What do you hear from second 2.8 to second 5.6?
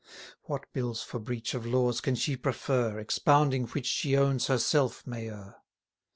Expounding which she owns herself may err?